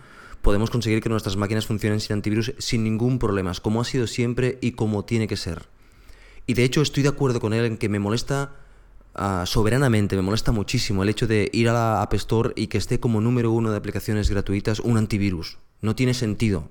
[0.42, 4.58] podemos conseguir que nuestras máquinas funcionen sin antivirus sin ningún problema, como ha sido siempre
[4.62, 5.68] y como tiene que ser.
[6.46, 8.56] Y de hecho estoy de acuerdo con él en que me molesta
[9.22, 12.78] Ah, soberanamente, me molesta muchísimo el hecho de ir a la App Store y que
[12.78, 15.58] esté como número uno de aplicaciones gratuitas un antivirus.
[15.82, 16.70] No tiene sentido.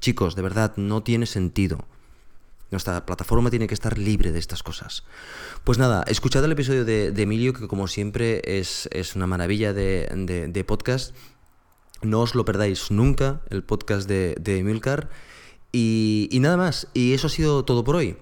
[0.00, 1.84] Chicos, de verdad, no tiene sentido.
[2.72, 5.04] Nuestra plataforma tiene que estar libre de estas cosas.
[5.62, 11.14] Pues nada, escuchad el episodio de, Emilio, que como siempre es, una maravilla de, podcast.
[12.02, 15.10] No os lo perdáis nunca, el podcast de, de Emilcar.
[15.70, 18.16] y nada más, y eso ha sido todo por hoy.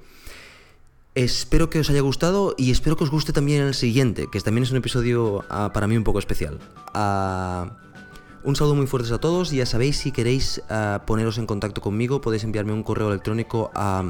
[1.15, 4.65] Espero que os haya gustado y espero que os guste también el siguiente, que también
[4.65, 6.59] es un episodio ah, para mí un poco especial.
[6.95, 7.77] Ah,
[8.45, 12.21] un saludo muy fuerte a todos ya sabéis si queréis ah, poneros en contacto conmigo
[12.21, 14.03] podéis enviarme un correo electrónico a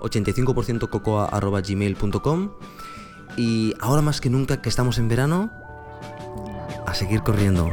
[0.00, 2.50] 85%cocoa.gmail.com
[3.36, 5.50] y ahora más que nunca que estamos en verano,
[6.86, 7.72] a seguir corriendo.